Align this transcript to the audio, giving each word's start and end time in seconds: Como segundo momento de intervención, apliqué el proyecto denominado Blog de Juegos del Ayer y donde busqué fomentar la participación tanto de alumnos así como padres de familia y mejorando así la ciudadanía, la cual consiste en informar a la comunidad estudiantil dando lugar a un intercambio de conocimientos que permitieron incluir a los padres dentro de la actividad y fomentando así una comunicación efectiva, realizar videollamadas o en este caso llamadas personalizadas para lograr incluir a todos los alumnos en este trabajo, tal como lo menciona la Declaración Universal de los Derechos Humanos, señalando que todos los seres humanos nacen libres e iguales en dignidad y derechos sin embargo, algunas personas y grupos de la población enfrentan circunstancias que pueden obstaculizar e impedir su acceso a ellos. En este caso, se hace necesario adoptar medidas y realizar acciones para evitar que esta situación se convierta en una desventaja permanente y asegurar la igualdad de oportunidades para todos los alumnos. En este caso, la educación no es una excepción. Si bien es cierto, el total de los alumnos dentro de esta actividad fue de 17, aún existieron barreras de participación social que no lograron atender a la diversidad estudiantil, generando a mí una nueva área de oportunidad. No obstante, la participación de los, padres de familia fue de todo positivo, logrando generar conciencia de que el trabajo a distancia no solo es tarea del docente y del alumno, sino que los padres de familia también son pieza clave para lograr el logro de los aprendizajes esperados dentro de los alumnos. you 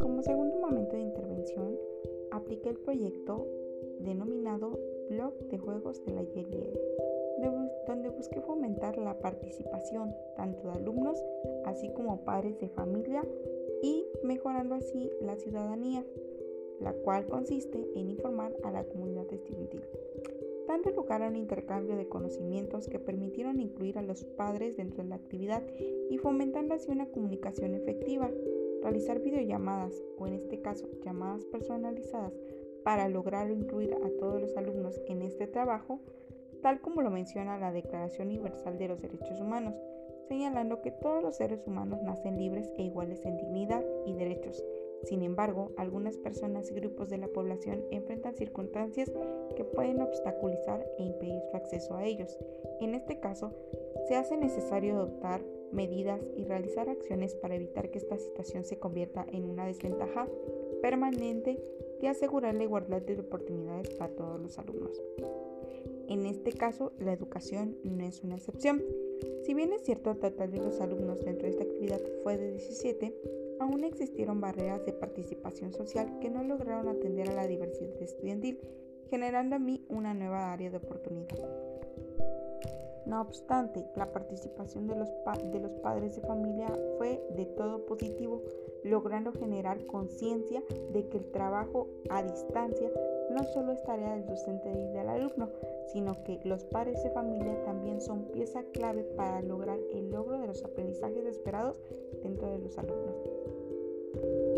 Como 0.00 0.22
segundo 0.22 0.58
momento 0.58 0.96
de 0.96 1.02
intervención, 1.02 1.78
apliqué 2.30 2.70
el 2.70 2.78
proyecto 2.78 3.46
denominado 4.00 4.78
Blog 5.08 5.34
de 5.48 5.58
Juegos 5.58 6.04
del 6.04 6.18
Ayer 6.18 6.46
y 6.46 7.86
donde 7.86 8.08
busqué 8.08 8.40
fomentar 8.40 8.98
la 8.98 9.18
participación 9.18 10.14
tanto 10.36 10.68
de 10.68 10.72
alumnos 10.74 11.22
así 11.64 11.92
como 11.94 12.24
padres 12.24 12.58
de 12.60 12.68
familia 12.68 13.24
y 13.82 14.06
mejorando 14.22 14.74
así 14.74 15.10
la 15.20 15.36
ciudadanía, 15.36 16.04
la 16.80 16.92
cual 16.92 17.26
consiste 17.26 17.86
en 17.94 18.10
informar 18.10 18.56
a 18.62 18.70
la 18.70 18.84
comunidad 18.84 19.32
estudiantil 19.32 19.82
dando 20.74 20.90
lugar 20.90 21.22
a 21.22 21.28
un 21.28 21.36
intercambio 21.36 21.94
de 21.94 22.08
conocimientos 22.08 22.88
que 22.88 22.98
permitieron 22.98 23.60
incluir 23.60 23.96
a 23.96 24.02
los 24.02 24.24
padres 24.24 24.76
dentro 24.76 25.04
de 25.04 25.08
la 25.08 25.14
actividad 25.14 25.62
y 26.10 26.18
fomentando 26.18 26.74
así 26.74 26.90
una 26.90 27.06
comunicación 27.06 27.74
efectiva, 27.74 28.28
realizar 28.82 29.20
videollamadas 29.20 30.02
o 30.18 30.26
en 30.26 30.34
este 30.34 30.60
caso 30.62 30.88
llamadas 31.04 31.44
personalizadas 31.44 32.32
para 32.82 33.08
lograr 33.08 33.52
incluir 33.52 33.94
a 33.94 34.10
todos 34.18 34.40
los 34.40 34.56
alumnos 34.56 35.00
en 35.06 35.22
este 35.22 35.46
trabajo, 35.46 36.00
tal 36.60 36.80
como 36.80 37.02
lo 37.02 37.10
menciona 37.10 37.56
la 37.56 37.70
Declaración 37.70 38.26
Universal 38.26 38.76
de 38.76 38.88
los 38.88 39.00
Derechos 39.00 39.40
Humanos, 39.40 39.76
señalando 40.26 40.82
que 40.82 40.90
todos 40.90 41.22
los 41.22 41.36
seres 41.36 41.64
humanos 41.68 42.02
nacen 42.02 42.36
libres 42.36 42.68
e 42.76 42.82
iguales 42.82 43.24
en 43.24 43.36
dignidad 43.36 43.84
y 44.06 44.14
derechos 44.14 44.64
sin 45.04 45.22
embargo, 45.22 45.72
algunas 45.76 46.16
personas 46.16 46.70
y 46.70 46.74
grupos 46.74 47.10
de 47.10 47.18
la 47.18 47.28
población 47.28 47.84
enfrentan 47.90 48.34
circunstancias 48.34 49.12
que 49.56 49.64
pueden 49.64 50.00
obstaculizar 50.00 50.86
e 50.98 51.04
impedir 51.04 51.42
su 51.50 51.56
acceso 51.56 51.96
a 51.96 52.04
ellos. 52.04 52.38
En 52.80 52.94
este 52.94 53.20
caso, 53.20 53.52
se 54.08 54.16
hace 54.16 54.36
necesario 54.36 54.94
adoptar 54.94 55.44
medidas 55.72 56.20
y 56.36 56.44
realizar 56.44 56.88
acciones 56.88 57.34
para 57.34 57.56
evitar 57.56 57.90
que 57.90 57.98
esta 57.98 58.16
situación 58.18 58.64
se 58.64 58.78
convierta 58.78 59.26
en 59.32 59.44
una 59.44 59.66
desventaja 59.66 60.28
permanente 60.80 61.58
y 62.00 62.06
asegurar 62.06 62.54
la 62.54 62.64
igualdad 62.64 63.02
de 63.02 63.18
oportunidades 63.18 63.90
para 63.94 64.14
todos 64.14 64.40
los 64.40 64.58
alumnos. 64.58 65.02
En 66.08 66.26
este 66.26 66.52
caso, 66.52 66.92
la 66.98 67.12
educación 67.12 67.76
no 67.82 68.04
es 68.04 68.22
una 68.22 68.36
excepción. 68.36 68.82
Si 69.42 69.54
bien 69.54 69.72
es 69.72 69.82
cierto, 69.82 70.10
el 70.10 70.18
total 70.18 70.50
de 70.50 70.58
los 70.58 70.80
alumnos 70.80 71.24
dentro 71.24 71.46
de 71.46 71.50
esta 71.50 71.64
actividad 71.64 72.00
fue 72.22 72.36
de 72.36 72.52
17, 72.52 73.14
aún 73.60 73.84
existieron 73.84 74.40
barreras 74.40 74.84
de 74.86 74.92
participación 74.92 75.72
social 75.72 76.18
que 76.20 76.30
no 76.30 76.42
lograron 76.42 76.88
atender 76.88 77.28
a 77.30 77.34
la 77.34 77.46
diversidad 77.46 78.00
estudiantil, 78.00 78.60
generando 79.10 79.56
a 79.56 79.58
mí 79.58 79.84
una 79.88 80.14
nueva 80.14 80.52
área 80.52 80.70
de 80.70 80.76
oportunidad. 80.76 81.38
No 83.06 83.20
obstante, 83.20 83.84
la 83.96 84.10
participación 84.12 84.86
de 84.86 84.96
los, 84.96 85.10
padres 85.82 86.16
de 86.16 86.22
familia 86.22 86.68
fue 86.96 87.22
de 87.36 87.44
todo 87.44 87.84
positivo, 87.84 88.42
logrando 88.82 89.32
generar 89.32 89.84
conciencia 89.86 90.62
de 90.92 91.06
que 91.08 91.18
el 91.18 91.30
trabajo 91.30 91.88
a 92.08 92.22
distancia 92.22 92.90
no 93.30 93.44
solo 93.44 93.72
es 93.72 93.82
tarea 93.84 94.14
del 94.14 94.26
docente 94.26 94.70
y 94.70 94.86
del 94.94 95.08
alumno, 95.08 95.50
sino 95.92 96.24
que 96.24 96.40
los 96.44 96.64
padres 96.64 97.02
de 97.02 97.10
familia 97.10 97.62
también 97.64 98.00
son 98.00 98.24
pieza 98.32 98.62
clave 98.72 99.04
para 99.16 99.42
lograr 99.42 99.78
el 99.92 100.10
logro 100.10 100.38
de 100.38 100.46
los 100.46 100.64
aprendizajes 100.64 101.26
esperados 101.26 101.80
dentro 102.22 102.50
de 102.50 102.58
los 102.58 102.78
alumnos. 102.78 103.33
you 104.22 104.53